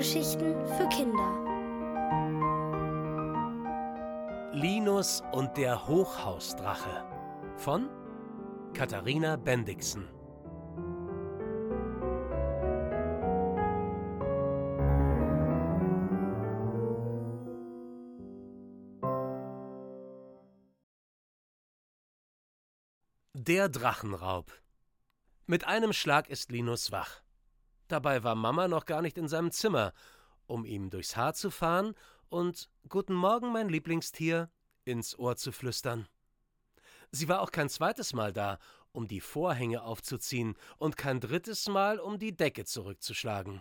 Hörgeschichten 0.00 0.54
für 0.78 0.88
Kinder. 0.88 1.28
Linus 4.54 5.22
und 5.32 5.54
der 5.58 5.86
Hochhausdrache 5.86 7.04
von 7.58 7.90
Katharina 8.72 9.36
Bendixen. 9.36 10.08
Der 23.34 23.68
Drachenraub. 23.68 24.50
Mit 25.46 25.66
einem 25.66 25.92
Schlag 25.92 26.30
ist 26.30 26.50
Linus 26.50 26.90
wach. 26.90 27.20
Dabei 27.90 28.22
war 28.22 28.36
Mama 28.36 28.68
noch 28.68 28.86
gar 28.86 29.02
nicht 29.02 29.18
in 29.18 29.26
seinem 29.26 29.50
Zimmer, 29.50 29.92
um 30.46 30.64
ihm 30.64 30.90
durchs 30.90 31.16
Haar 31.16 31.34
zu 31.34 31.50
fahren 31.50 31.96
und 32.28 32.70
Guten 32.88 33.14
Morgen, 33.14 33.50
mein 33.50 33.68
Lieblingstier, 33.68 34.48
ins 34.84 35.18
Ohr 35.18 35.34
zu 35.34 35.50
flüstern. 35.50 36.06
Sie 37.10 37.28
war 37.28 37.40
auch 37.40 37.50
kein 37.50 37.68
zweites 37.68 38.12
Mal 38.12 38.32
da, 38.32 38.60
um 38.92 39.08
die 39.08 39.20
Vorhänge 39.20 39.82
aufzuziehen, 39.82 40.54
und 40.78 40.96
kein 40.96 41.18
drittes 41.18 41.68
Mal, 41.68 41.98
um 41.98 42.20
die 42.20 42.36
Decke 42.36 42.64
zurückzuschlagen. 42.64 43.60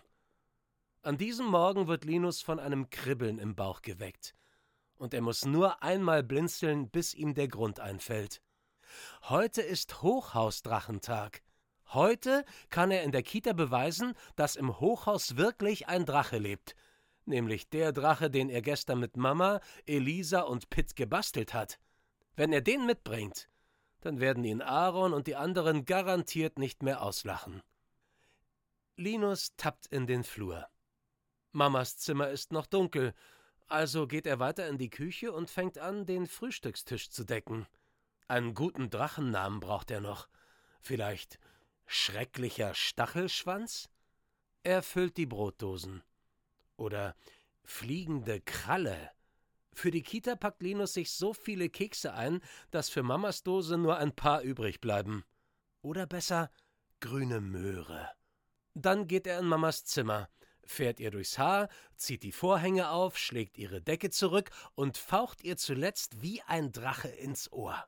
An 1.01 1.17
diesem 1.17 1.47
Morgen 1.47 1.87
wird 1.87 2.05
Linus 2.05 2.39
von 2.43 2.59
einem 2.59 2.91
Kribbeln 2.91 3.39
im 3.39 3.55
Bauch 3.55 3.81
geweckt, 3.81 4.35
und 4.93 5.15
er 5.15 5.21
muss 5.21 5.43
nur 5.43 5.81
einmal 5.81 6.21
blinzeln, 6.21 6.91
bis 6.91 7.15
ihm 7.15 7.33
der 7.33 7.47
Grund 7.47 7.79
einfällt. 7.79 8.43
Heute 9.23 9.63
ist 9.63 10.03
Hochhausdrachentag. 10.03 11.41
Heute 11.93 12.45
kann 12.69 12.91
er 12.91 13.03
in 13.03 13.11
der 13.11 13.23
Kita 13.23 13.53
beweisen, 13.53 14.13
dass 14.35 14.55
im 14.55 14.79
Hochhaus 14.79 15.37
wirklich 15.37 15.87
ein 15.87 16.05
Drache 16.05 16.37
lebt, 16.37 16.75
nämlich 17.25 17.69
der 17.69 17.91
Drache, 17.91 18.29
den 18.29 18.49
er 18.49 18.61
gestern 18.61 18.99
mit 18.99 19.17
Mama, 19.17 19.59
Elisa 19.87 20.41
und 20.41 20.69
Pitt 20.69 20.95
gebastelt 20.95 21.53
hat. 21.53 21.79
Wenn 22.35 22.53
er 22.53 22.61
den 22.61 22.85
mitbringt, 22.85 23.49
dann 24.01 24.19
werden 24.19 24.43
ihn 24.43 24.61
Aaron 24.61 25.13
und 25.13 25.25
die 25.25 25.35
anderen 25.35 25.85
garantiert 25.85 26.59
nicht 26.59 26.83
mehr 26.83 27.01
auslachen. 27.01 27.63
Linus 28.95 29.55
tappt 29.57 29.87
in 29.87 30.05
den 30.05 30.23
Flur. 30.23 30.67
Mamas 31.51 31.97
Zimmer 31.97 32.29
ist 32.29 32.51
noch 32.51 32.67
dunkel, 32.67 33.13
also 33.67 34.07
geht 34.07 34.27
er 34.27 34.39
weiter 34.39 34.67
in 34.67 34.77
die 34.77 34.89
Küche 34.89 35.31
und 35.31 35.49
fängt 35.49 35.77
an, 35.79 36.05
den 36.05 36.27
Frühstückstisch 36.27 37.09
zu 37.09 37.23
decken. 37.23 37.65
Einen 38.27 38.53
guten 38.53 38.89
Drachennamen 38.89 39.59
braucht 39.59 39.89
er 39.89 40.01
noch. 40.01 40.27
Vielleicht 40.81 41.39
Schrecklicher 41.91 42.75
Stachelschwanz? 42.75 43.89
Er 44.61 44.83
füllt 44.83 45.17
die 45.17 45.25
Brotdosen. 45.25 46.03
Oder 46.77 47.15
fliegende 47.63 48.41
Kralle. 48.41 49.09
Für 49.73 49.89
die 49.89 50.03
Kita 50.03 50.35
packt 50.35 50.61
Linus 50.61 50.93
sich 50.93 51.11
so 51.11 51.33
viele 51.33 51.67
Kekse 51.67 52.13
ein, 52.13 52.41
dass 52.69 52.89
für 52.89 53.01
Mamas 53.01 53.41
Dose 53.41 53.75
nur 53.75 53.97
ein 53.97 54.15
paar 54.15 54.43
übrig 54.43 54.81
bleiben. 54.81 55.25
Oder 55.81 56.05
besser 56.05 56.51
grüne 56.99 57.41
Möhre. 57.41 58.07
Dann 58.75 59.07
geht 59.07 59.25
er 59.25 59.39
in 59.39 59.47
Mamas 59.47 59.83
Zimmer, 59.83 60.29
fährt 60.63 60.99
ihr 60.99 61.09
durchs 61.09 61.39
Haar, 61.39 61.69
zieht 61.95 62.21
die 62.21 62.31
Vorhänge 62.31 62.91
auf, 62.91 63.17
schlägt 63.17 63.57
ihre 63.57 63.81
Decke 63.81 64.11
zurück 64.11 64.51
und 64.75 64.99
faucht 64.99 65.43
ihr 65.43 65.57
zuletzt 65.57 66.21
wie 66.21 66.43
ein 66.43 66.71
Drache 66.71 67.07
ins 67.07 67.51
Ohr. 67.51 67.83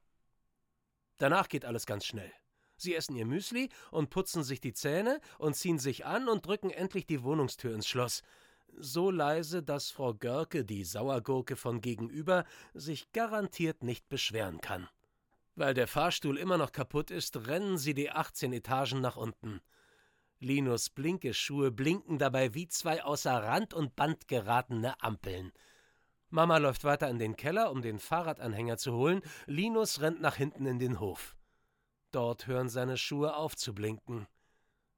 Danach 1.17 1.49
geht 1.49 1.65
alles 1.65 1.85
ganz 1.85 2.07
schnell. 2.07 2.33
Sie 2.81 2.95
essen 2.95 3.15
ihr 3.15 3.27
Müsli 3.27 3.69
und 3.91 4.09
putzen 4.09 4.43
sich 4.43 4.59
die 4.59 4.73
Zähne 4.73 5.21
und 5.37 5.55
ziehen 5.55 5.77
sich 5.77 6.05
an 6.05 6.27
und 6.27 6.45
drücken 6.45 6.71
endlich 6.71 7.05
die 7.05 7.23
Wohnungstür 7.23 7.75
ins 7.75 7.87
Schloss. 7.87 8.23
So 8.77 9.11
leise, 9.11 9.61
dass 9.61 9.91
Frau 9.91 10.13
Görke, 10.13 10.65
die 10.65 10.83
Sauergurke 10.83 11.55
von 11.55 11.81
gegenüber, 11.81 12.45
sich 12.73 13.11
garantiert 13.11 13.83
nicht 13.83 14.09
beschweren 14.09 14.61
kann. 14.61 14.87
Weil 15.55 15.73
der 15.73 15.87
Fahrstuhl 15.87 16.37
immer 16.37 16.57
noch 16.57 16.71
kaputt 16.71 17.11
ist, 17.11 17.47
rennen 17.47 17.77
sie 17.77 17.93
die 17.93 18.09
18 18.09 18.51
Etagen 18.53 19.01
nach 19.01 19.17
unten. 19.17 19.61
Linus 20.39 20.89
Blinkeschuhe 20.89 21.69
blinken 21.69 22.17
dabei 22.17 22.55
wie 22.55 22.67
zwei 22.67 23.03
außer 23.03 23.43
Rand 23.43 23.75
und 23.75 23.95
Band 23.95 24.27
geratene 24.27 24.99
Ampeln. 25.03 25.51
Mama 26.29 26.57
läuft 26.57 26.83
weiter 26.83 27.09
in 27.09 27.19
den 27.19 27.35
Keller, 27.35 27.69
um 27.69 27.83
den 27.83 27.99
Fahrradanhänger 27.99 28.77
zu 28.77 28.93
holen. 28.93 29.21
Linus 29.45 30.01
rennt 30.01 30.21
nach 30.21 30.37
hinten 30.37 30.65
in 30.65 30.79
den 30.79 30.99
Hof. 30.99 31.35
Dort 32.11 32.45
hören 32.47 32.67
seine 32.67 32.97
Schuhe 32.97 33.35
auf 33.35 33.55
zu 33.55 33.73
blinken. 33.73 34.27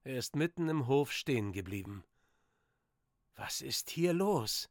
Er 0.03 0.17
ist 0.17 0.35
mitten 0.35 0.67
im 0.67 0.87
Hof 0.87 1.11
stehen 1.11 1.53
geblieben. 1.53 2.03
Was 3.35 3.61
ist 3.61 3.89
hier 3.89 4.13
los? 4.13 4.69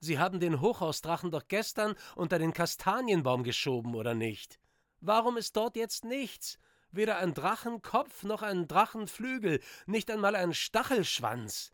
Sie 0.00 0.18
haben 0.18 0.40
den 0.40 0.60
Hochhausdrachen 0.60 1.30
doch 1.30 1.46
gestern 1.48 1.94
unter 2.16 2.38
den 2.38 2.52
Kastanienbaum 2.52 3.44
geschoben, 3.44 3.94
oder 3.94 4.14
nicht? 4.14 4.60
Warum 5.00 5.36
ist 5.36 5.56
dort 5.56 5.76
jetzt 5.76 6.04
nichts? 6.04 6.58
Weder 6.90 7.18
ein 7.18 7.34
Drachenkopf 7.34 8.22
noch 8.22 8.42
ein 8.42 8.66
Drachenflügel, 8.66 9.60
nicht 9.86 10.10
einmal 10.10 10.36
ein 10.36 10.54
Stachelschwanz. 10.54 11.72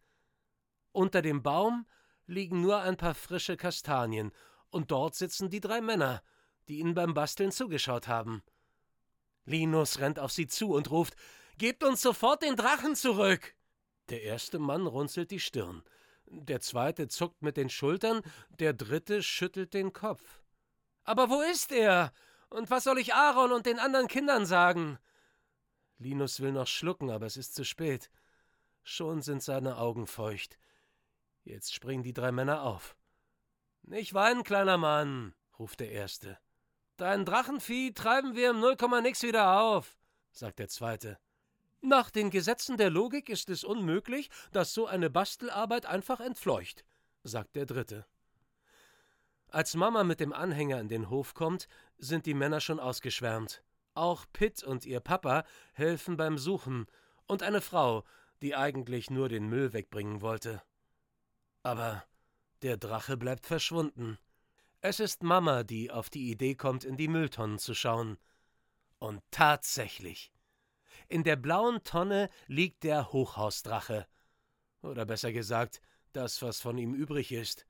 Unter 0.93 1.23
dem 1.23 1.43
Baum 1.43 1.87
liegen 2.27 2.61
nur 2.61 2.81
ein 2.81 2.97
paar 2.97 3.15
frische 3.15 3.57
Kastanien, 3.57 4.33
und 4.71 4.91
dort 4.91 5.15
sitzen 5.15 5.51
die 5.51 5.61
drei 5.61 5.81
Männer, 5.81 6.23
die 6.69 6.79
ihnen 6.79 6.95
beim 6.95 7.15
Basteln 7.15 7.53
zugeschaut 7.53 8.09
haben. 8.09 8.43
Linus 9.45 9.99
rennt 9.99 10.19
auf 10.19 10.33
sie 10.33 10.47
zu 10.47 10.73
und 10.73 10.91
ruft 10.91 11.15
Gebt 11.59 11.85
uns 11.85 12.01
sofort 12.01 12.43
den 12.43 12.57
Drachen 12.57 12.97
zurück. 12.97 13.55
Der 14.09 14.23
erste 14.23 14.59
Mann 14.59 14.87
runzelt 14.87 15.31
die 15.31 15.41
Stirn, 15.41 15.83
der 16.27 16.61
zweite 16.61 17.07
zuckt 17.09 17.43
mit 17.43 17.57
den 17.57 17.69
Schultern, 17.69 18.23
der 18.49 18.73
dritte 18.73 19.23
schüttelt 19.23 19.75
den 19.75 19.93
Kopf. 19.93 20.41
Aber 21.05 21.29
wo 21.29 21.43
ist 21.43 21.71
er? 21.71 22.13
Und 22.49 22.71
was 22.71 22.85
soll 22.85 22.99
ich 22.99 23.15
Aaron 23.15 23.53
und 23.53 23.67
den 23.67 23.79
anderen 23.79 24.09
Kindern 24.09 24.47
sagen? 24.47 24.99
Linus 25.99 26.41
will 26.41 26.53
noch 26.53 26.67
schlucken, 26.67 27.11
aber 27.11 27.27
es 27.27 27.37
ist 27.37 27.55
zu 27.55 27.65
spät. 27.65 28.11
Schon 28.83 29.21
sind 29.21 29.43
seine 29.43 29.77
Augen 29.77 30.07
feucht. 30.07 30.59
Jetzt 31.45 31.75
springen 31.75 32.03
die 32.03 32.15
drei 32.15 32.33
Männer 32.33 32.63
auf. 32.63 32.97
Nicht 33.83 34.15
weinen, 34.15 34.45
kleiner 34.45 34.79
Mann, 34.79 35.35
ruft 35.59 35.81
der 35.81 35.91
erste. 35.91 36.39
Dein 37.01 37.25
Drachenvieh 37.25 37.95
treiben 37.95 38.37
wir 38.37 38.51
im 38.51 38.61
Nullkomma 38.61 39.01
nix 39.01 39.23
wieder 39.23 39.59
auf, 39.59 39.97
sagt 40.33 40.59
der 40.59 40.69
zweite. 40.69 41.19
Nach 41.81 42.11
den 42.11 42.29
Gesetzen 42.29 42.77
der 42.77 42.91
Logik 42.91 43.31
ist 43.31 43.49
es 43.49 43.65
unmöglich, 43.65 44.29
dass 44.53 44.75
so 44.75 44.87
eine 44.87 45.09
Bastelarbeit 45.09 45.87
einfach 45.87 46.21
entfleucht, 46.21 46.85
sagt 47.23 47.57
der 47.57 47.65
dritte. 47.65 48.05
Als 49.49 49.75
Mama 49.77 50.05
mit 50.05 50.21
dem 50.21 50.35
Anhänger 50.35 50.79
in 50.79 50.89
den 50.89 51.09
Hof 51.09 51.33
kommt, 51.33 51.69
sind 51.97 52.27
die 52.27 52.35
Männer 52.35 52.61
schon 52.61 52.79
ausgeschwärmt. 52.79 53.65
Auch 53.95 54.27
Pitt 54.35 54.63
und 54.63 54.85
ihr 54.85 55.01
Papa 55.01 55.45
helfen 55.73 56.19
beim 56.19 56.37
Suchen 56.37 56.85
und 57.27 57.43
eine 57.43 57.63
Frau, 57.63 58.05
die 58.43 58.55
eigentlich 58.55 59.09
nur 59.09 59.31
den 59.31 59.49
Müll 59.49 59.73
wegbringen 59.73 60.21
wollte. 60.21 60.61
Aber 61.63 62.05
der 62.61 62.77
Drache 62.77 63.17
bleibt 63.17 63.47
verschwunden. 63.47 64.19
Es 64.83 64.99
ist 64.99 65.23
Mama, 65.23 65.63
die 65.63 65.91
auf 65.91 66.09
die 66.09 66.31
Idee 66.31 66.55
kommt, 66.55 66.85
in 66.85 66.97
die 66.97 67.09
Mülltonnen 67.09 67.59
zu 67.59 67.75
schauen. 67.75 68.17
Und 68.99 69.23
tatsächlich. 69.31 70.33
In 71.09 71.23
der 71.23 71.37
blauen 71.37 71.83
Tonne 71.85 72.31
liegt 72.47 72.85
der 72.85 73.13
Hochhausdrache. 73.13 74.07
Oder 74.81 75.05
besser 75.05 75.33
gesagt, 75.33 75.83
das, 76.13 76.41
was 76.41 76.61
von 76.61 76.79
ihm 76.79 76.95
übrig 76.95 77.31
ist. 77.33 77.67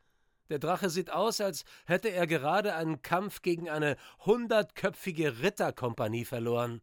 Der 0.50 0.58
Drache 0.58 0.88
sieht 0.88 1.10
aus, 1.10 1.40
als 1.40 1.64
hätte 1.84 2.10
er 2.10 2.26
gerade 2.26 2.74
einen 2.74 3.02
Kampf 3.02 3.42
gegen 3.42 3.68
eine 3.68 3.96
hundertköpfige 4.24 5.40
Ritterkompanie 5.40 6.24
verloren. 6.24 6.80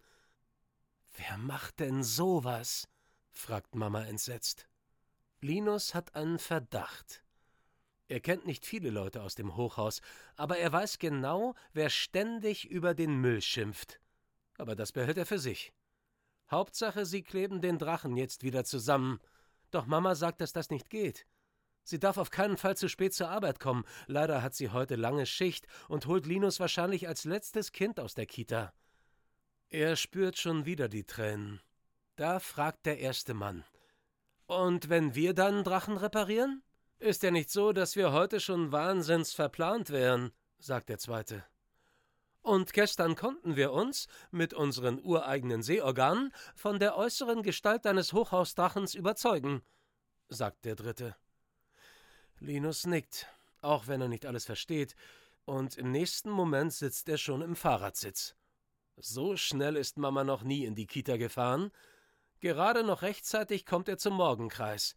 Wer 1.15 1.38
macht 1.38 1.80
denn 1.80 2.03
sowas? 2.03 2.89
fragt 3.31 3.75
Mama 3.75 4.03
entsetzt. 4.03 4.68
Linus 5.39 5.94
hat 5.94 6.15
einen 6.15 6.39
Verdacht. 6.39 7.23
Er 8.07 8.21
kennt 8.21 8.45
nicht 8.45 8.65
viele 8.65 8.89
Leute 8.89 9.21
aus 9.21 9.36
dem 9.36 9.56
Hochhaus, 9.57 10.01
aber 10.36 10.57
er 10.57 10.71
weiß 10.71 10.98
genau, 10.98 11.56
wer 11.74 11.89
ständig 11.89 12.69
über 12.69 12.94
den 12.94 13.19
Müll 13.19 13.42
schimpft. 13.42 14.00
Aber 14.57 14.75
das 14.75 14.92
behält 14.94 15.18
er 15.18 15.25
für 15.25 15.39
sich. 15.39 15.74
Hauptsache, 16.50 17.06
sie 17.06 17.21
kleben 17.21 17.62
den 17.62 17.77
Drachen 17.77 18.15
jetzt 18.15 18.44
wieder 18.44 18.63
zusammen. 18.63 19.19
Doch 19.71 19.86
Mama 19.86 20.15
sagt, 20.15 20.39
dass 20.39 20.54
das 20.54 20.69
nicht 20.69 20.89
geht. 20.89 21.25
Sie 21.83 22.00
darf 22.00 22.18
auf 22.18 22.31
keinen 22.31 22.57
Fall 22.57 22.77
zu 22.77 22.88
spät 22.89 23.13
zur 23.13 23.30
Arbeit 23.30 23.59
kommen. 23.59 23.86
Leider 24.07 24.42
hat 24.42 24.56
sie 24.56 24.69
heute 24.69 24.95
lange 24.95 25.25
Schicht 25.25 25.68
und 25.89 26.06
holt 26.06 26.25
Linus 26.25 26.59
wahrscheinlich 26.59 27.07
als 27.07 27.25
letztes 27.25 27.71
Kind 27.71 28.00
aus 28.00 28.13
der 28.13 28.25
Kita. 28.25 28.74
Er 29.69 29.98
spürt 29.98 30.38
schon 30.38 30.65
wieder 30.65 30.88
die 30.88 31.04
Tränen. 31.04 31.62
Da 32.15 32.39
fragt 32.39 32.86
der 32.86 33.00
erste 33.00 33.33
Mann. 33.33 33.65
Und 34.45 34.89
wenn 34.89 35.13
wir 35.13 35.33
dann 35.33 35.65
Drachen 35.65 35.98
reparieren? 35.98 36.63
Ist 36.99 37.21
ja 37.21 37.31
nicht 37.31 37.51
so, 37.51 37.73
dass 37.73 37.95
wir 37.95 38.11
heute 38.11 38.39
schon 38.39 38.71
wahnsinns 38.71 39.33
verplant 39.33 39.91
wären, 39.91 40.31
sagt 40.57 40.89
der 40.89 40.97
zweite. 40.97 41.45
Und 42.41 42.73
gestern 42.73 43.15
konnten 43.15 43.55
wir 43.55 43.71
uns, 43.71 44.07
mit 44.31 44.53
unseren 44.53 44.99
ureigenen 45.03 45.61
Sehorganen, 45.61 46.33
von 46.55 46.79
der 46.79 46.97
äußeren 46.97 47.44
Gestalt 47.44 47.85
deines 47.85 48.13
Hochhausdrachens 48.13 48.95
überzeugen, 48.95 49.61
sagt 50.29 50.65
der 50.65 50.75
dritte. 50.75 51.15
Linus 52.39 52.85
nickt, 52.85 53.27
auch 53.61 53.88
wenn 53.88 54.01
er 54.01 54.07
nicht 54.07 54.25
alles 54.25 54.45
versteht, 54.45 54.95
und 55.45 55.77
im 55.77 55.91
nächsten 55.91 56.29
Moment 56.29 56.73
sitzt 56.73 57.09
er 57.09 57.17
schon 57.17 57.41
im 57.41 57.55
Fahrradsitz. 57.55 58.35
So 58.95 59.38
schnell 59.38 59.75
ist 59.75 59.97
Mama 59.97 60.23
noch 60.23 60.41
nie 60.41 60.65
in 60.65 60.73
die 60.73 60.88
Kita 60.88 61.17
gefahren. 61.17 61.71
Gerade 62.39 62.83
noch 62.83 63.03
rechtzeitig 63.03 63.65
kommt 63.65 63.88
er 63.88 63.97
zum 63.97 64.15
Morgenkreis. 64.15 64.95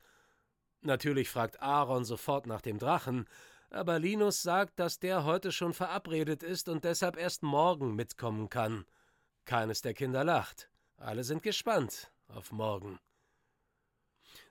Natürlich 0.82 1.28
fragt 1.28 1.60
Aaron 1.60 2.04
sofort 2.04 2.46
nach 2.46 2.62
dem 2.62 2.78
Drachen, 2.78 3.26
aber 3.70 3.98
Linus 3.98 4.42
sagt, 4.42 4.78
dass 4.78 4.98
der 4.98 5.24
heute 5.24 5.52
schon 5.52 5.74
verabredet 5.74 6.42
ist 6.42 6.68
und 6.68 6.84
deshalb 6.84 7.16
erst 7.16 7.42
morgen 7.42 7.94
mitkommen 7.94 8.48
kann. 8.48 8.84
Keines 9.44 9.82
der 9.82 9.94
Kinder 9.94 10.24
lacht. 10.24 10.70
Alle 10.96 11.24
sind 11.24 11.42
gespannt 11.42 12.10
auf 12.28 12.52
morgen. 12.52 12.98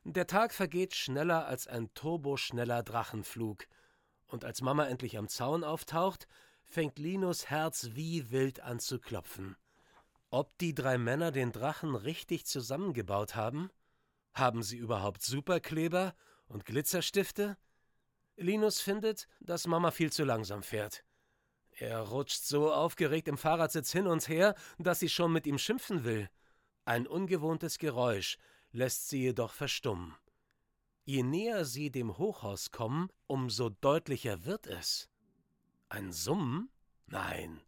Der 0.04 0.28
Tag 0.28 0.54
vergeht 0.54 0.96
schneller 0.96 1.46
als 1.46 1.68
ein 1.68 1.94
turboschneller 1.94 2.84
Drachenflug, 2.84 3.68
und 4.28 4.46
als 4.46 4.62
Mama 4.62 4.86
endlich 4.86 5.18
am 5.18 5.28
Zaun 5.28 5.64
auftaucht, 5.64 6.28
fängt 6.64 7.00
Linus 7.00 7.50
Herz 7.50 7.90
wie 7.94 8.30
wild 8.32 8.60
an 8.60 8.80
zu 8.80 9.00
klopfen. 9.00 9.58
Ob 10.30 10.56
die 10.60 10.76
drei 10.76 10.98
Männer 11.00 11.32
den 11.32 11.52
Drachen 11.52 11.96
richtig 11.96 12.46
zusammengebaut 12.46 13.36
haben? 13.36 13.72
Haben 14.34 14.64
sie 14.64 14.78
überhaupt 14.78 15.22
Superkleber 15.22 16.16
und 16.48 16.66
Glitzerstifte? 16.66 17.58
Linus 18.36 18.80
findet, 18.80 19.28
dass 19.40 19.68
Mama 19.68 19.92
viel 19.92 20.12
zu 20.12 20.24
langsam 20.24 20.64
fährt. 20.64 21.04
Er 21.72 22.00
rutscht 22.00 22.44
so 22.44 22.74
aufgeregt 22.74 23.28
im 23.28 23.38
Fahrradsitz 23.38 23.92
hin 23.92 24.08
und 24.08 24.28
her, 24.28 24.56
dass 24.78 25.00
sie 25.00 25.10
schon 25.10 25.32
mit 25.32 25.48
ihm 25.48 25.58
schimpfen 25.58 26.04
will. 26.04 26.30
Ein 26.86 27.08
ungewohntes 27.08 27.78
Geräusch 27.78 28.38
lässt 28.72 29.10
sie 29.10 29.22
jedoch 29.22 29.54
verstummen. 29.54 30.16
Je 31.06 31.24
näher 31.24 31.66
sie 31.66 31.90
dem 31.90 32.18
Hochhaus 32.18 32.72
kommen, 32.72 33.10
umso 33.28 33.70
deutlicher 33.70 34.46
wird 34.46 34.68
es. 34.68 35.10
Ein 35.88 36.12
Summen? 36.12 36.70
Nein. 37.08 37.62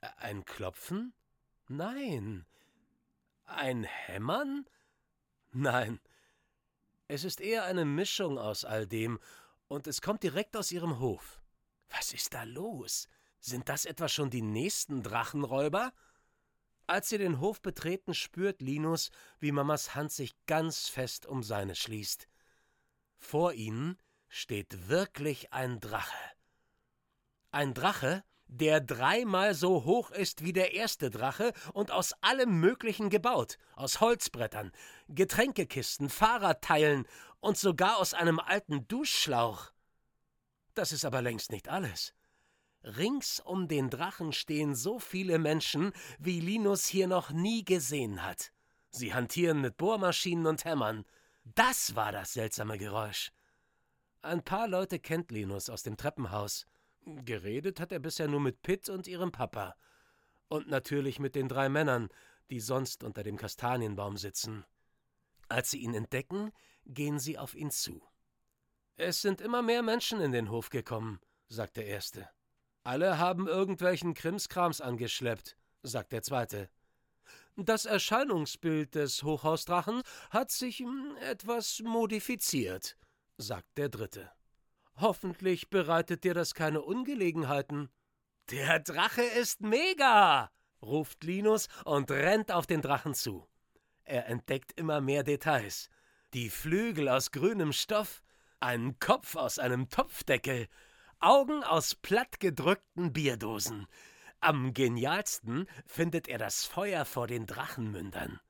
Ein 0.00 0.44
Klopfen? 0.44 1.12
Nein. 1.68 2.46
Ein 3.44 3.82
Hämmern? 3.82 4.66
Nein. 5.50 6.00
Es 7.08 7.24
ist 7.24 7.40
eher 7.40 7.64
eine 7.64 7.84
Mischung 7.84 8.38
aus 8.38 8.64
all 8.64 8.86
dem, 8.86 9.18
und 9.68 9.86
es 9.86 10.00
kommt 10.00 10.22
direkt 10.22 10.56
aus 10.56 10.72
ihrem 10.72 10.98
Hof. 10.98 11.40
Was 11.90 12.12
ist 12.12 12.34
da 12.34 12.44
los? 12.44 13.08
Sind 13.40 13.68
das 13.68 13.84
etwa 13.84 14.08
schon 14.08 14.30
die 14.30 14.42
nächsten 14.42 15.02
Drachenräuber? 15.02 15.92
Als 16.86 17.10
sie 17.10 17.18
den 17.18 17.38
Hof 17.40 17.60
betreten, 17.60 18.14
spürt 18.14 18.62
Linus, 18.62 19.10
wie 19.40 19.52
Mamas 19.52 19.94
Hand 19.94 20.10
sich 20.10 20.34
ganz 20.46 20.88
fest 20.88 21.26
um 21.26 21.42
seine 21.42 21.74
schließt. 21.74 22.28
Vor 23.16 23.52
ihnen 23.52 23.98
steht 24.28 24.88
wirklich 24.88 25.52
ein 25.52 25.80
Drache. 25.80 26.16
Ein 27.50 27.74
Drache, 27.74 28.24
der 28.48 28.80
dreimal 28.80 29.54
so 29.54 29.84
hoch 29.84 30.10
ist 30.10 30.42
wie 30.42 30.52
der 30.52 30.74
erste 30.74 31.10
Drache 31.10 31.52
und 31.72 31.90
aus 31.90 32.14
allem 32.22 32.58
Möglichen 32.58 33.10
gebaut, 33.10 33.58
aus 33.76 34.00
Holzbrettern, 34.00 34.72
Getränkekisten, 35.08 36.08
Fahrradteilen 36.08 37.06
und 37.40 37.56
sogar 37.56 37.98
aus 37.98 38.14
einem 38.14 38.40
alten 38.40 38.88
Duschschlauch. 38.88 39.70
Das 40.74 40.92
ist 40.92 41.04
aber 41.04 41.22
längst 41.22 41.52
nicht 41.52 41.68
alles. 41.68 42.14
Rings 42.82 43.40
um 43.40 43.68
den 43.68 43.90
Drachen 43.90 44.32
stehen 44.32 44.74
so 44.74 44.98
viele 44.98 45.38
Menschen, 45.38 45.92
wie 46.18 46.40
Linus 46.40 46.86
hier 46.86 47.08
noch 47.08 47.30
nie 47.30 47.64
gesehen 47.64 48.24
hat. 48.24 48.52
Sie 48.90 49.12
hantieren 49.12 49.60
mit 49.60 49.76
Bohrmaschinen 49.76 50.46
und 50.46 50.64
Hämmern. 50.64 51.04
Das 51.44 51.96
war 51.96 52.12
das 52.12 52.32
seltsame 52.32 52.78
Geräusch. 52.78 53.30
Ein 54.22 54.42
paar 54.42 54.68
Leute 54.68 54.98
kennt 54.98 55.30
Linus 55.30 55.68
aus 55.68 55.82
dem 55.82 55.96
Treppenhaus. 55.96 56.66
Geredet 57.24 57.80
hat 57.80 57.92
er 57.92 57.98
bisher 57.98 58.28
nur 58.28 58.40
mit 58.40 58.62
Pitt 58.62 58.88
und 58.88 59.06
ihrem 59.06 59.32
Papa. 59.32 59.76
Und 60.48 60.68
natürlich 60.68 61.18
mit 61.18 61.34
den 61.34 61.48
drei 61.48 61.68
Männern, 61.68 62.08
die 62.50 62.60
sonst 62.60 63.04
unter 63.04 63.22
dem 63.22 63.36
Kastanienbaum 63.36 64.16
sitzen. 64.16 64.64
Als 65.48 65.70
sie 65.70 65.78
ihn 65.78 65.94
entdecken, 65.94 66.52
gehen 66.84 67.18
sie 67.18 67.38
auf 67.38 67.54
ihn 67.54 67.70
zu. 67.70 68.02
Es 68.96 69.22
sind 69.22 69.40
immer 69.40 69.62
mehr 69.62 69.82
Menschen 69.82 70.20
in 70.20 70.32
den 70.32 70.50
Hof 70.50 70.70
gekommen, 70.70 71.20
sagt 71.48 71.76
der 71.76 71.86
Erste. 71.86 72.28
Alle 72.84 73.18
haben 73.18 73.46
irgendwelchen 73.46 74.14
Krimskrams 74.14 74.80
angeschleppt, 74.80 75.56
sagt 75.82 76.12
der 76.12 76.22
Zweite. 76.22 76.68
Das 77.56 77.86
Erscheinungsbild 77.86 78.94
des 78.94 79.22
Hochhausdrachen 79.22 80.02
hat 80.30 80.50
sich 80.50 80.78
hm, 80.78 81.16
etwas 81.20 81.80
modifiziert, 81.84 82.96
sagt 83.36 83.76
der 83.76 83.88
Dritte. 83.88 84.30
Hoffentlich 85.00 85.70
bereitet 85.70 86.24
dir 86.24 86.34
das 86.34 86.54
keine 86.54 86.82
Ungelegenheiten. 86.82 87.88
Der 88.50 88.80
Drache 88.80 89.22
ist 89.22 89.60
mega! 89.60 90.50
ruft 90.82 91.24
Linus 91.24 91.68
und 91.84 92.10
rennt 92.10 92.50
auf 92.52 92.66
den 92.66 92.82
Drachen 92.82 93.14
zu. 93.14 93.46
Er 94.04 94.26
entdeckt 94.26 94.72
immer 94.78 95.00
mehr 95.00 95.22
Details. 95.22 95.90
Die 96.34 96.50
Flügel 96.50 97.08
aus 97.08 97.30
grünem 97.30 97.72
Stoff, 97.72 98.22
einen 98.60 98.98
Kopf 98.98 99.36
aus 99.36 99.58
einem 99.58 99.88
Topfdeckel, 99.88 100.68
Augen 101.20 101.62
aus 101.64 101.94
plattgedrückten 101.94 103.12
Bierdosen. 103.12 103.86
Am 104.40 104.72
genialsten 104.72 105.66
findet 105.84 106.28
er 106.28 106.38
das 106.38 106.64
Feuer 106.64 107.04
vor 107.04 107.26
den 107.26 107.46
Drachenmündern. 107.46 108.40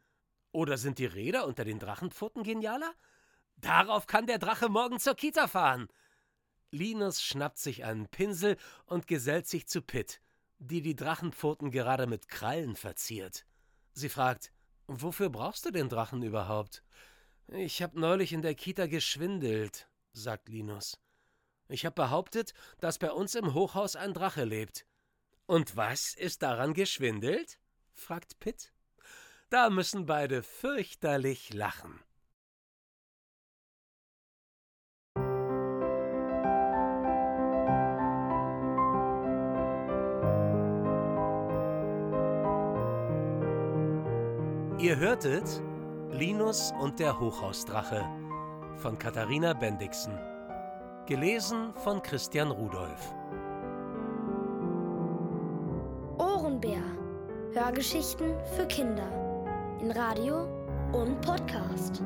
Oder 0.52 0.76
sind 0.76 0.98
die 0.98 1.06
Räder 1.06 1.46
unter 1.46 1.64
den 1.64 1.78
Drachenpfoten 1.78 2.42
genialer? 2.42 2.92
Darauf 3.56 4.06
kann 4.06 4.26
der 4.26 4.38
Drache 4.38 4.68
morgen 4.68 4.98
zur 4.98 5.14
Kita 5.14 5.48
fahren. 5.48 5.88
Linus 6.70 7.22
schnappt 7.22 7.58
sich 7.58 7.84
einen 7.84 8.08
Pinsel 8.08 8.56
und 8.86 9.06
gesellt 9.06 9.46
sich 9.46 9.66
zu 9.66 9.80
Pitt, 9.80 10.20
die 10.58 10.82
die 10.82 10.96
Drachenpfoten 10.96 11.70
gerade 11.70 12.06
mit 12.06 12.28
Krallen 12.28 12.76
verziert. 12.76 13.46
Sie 13.92 14.08
fragt, 14.08 14.52
wofür 14.86 15.30
brauchst 15.30 15.64
du 15.64 15.70
den 15.70 15.88
Drachen 15.88 16.22
überhaupt? 16.22 16.82
Ich 17.48 17.82
hab 17.82 17.94
neulich 17.94 18.32
in 18.32 18.42
der 18.42 18.54
Kita 18.54 18.86
geschwindelt, 18.86 19.88
sagt 20.12 20.48
Linus. 20.48 20.98
Ich 21.68 21.86
hab 21.86 21.94
behauptet, 21.94 22.52
dass 22.80 22.98
bei 22.98 23.10
uns 23.10 23.34
im 23.34 23.54
Hochhaus 23.54 23.96
ein 23.96 24.14
Drache 24.14 24.44
lebt. 24.44 24.86
Und 25.46 25.76
was 25.76 26.14
ist 26.14 26.42
daran 26.42 26.74
geschwindelt? 26.74 27.58
fragt 27.92 28.38
Pitt. 28.38 28.72
Da 29.48 29.70
müssen 29.70 30.04
beide 30.04 30.42
fürchterlich 30.42 31.54
lachen. 31.54 32.00
Ihr 44.78 44.96
hörtet 44.96 45.60
Linus 46.12 46.72
und 46.80 47.00
der 47.00 47.18
Hochhausdrache 47.18 48.08
von 48.76 48.96
Katharina 48.96 49.52
Bendixen. 49.52 50.16
Gelesen 51.04 51.74
von 51.82 52.00
Christian 52.00 52.52
Rudolph. 52.52 53.12
Ohrenbär. 56.18 56.80
Hörgeschichten 57.54 58.34
für 58.56 58.66
Kinder. 58.66 59.10
In 59.80 59.90
Radio 59.90 60.46
und 60.92 61.20
Podcast. 61.22 62.00